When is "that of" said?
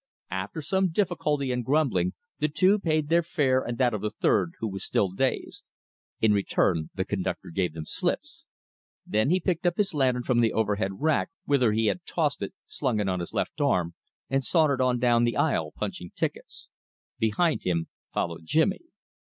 3.77-4.01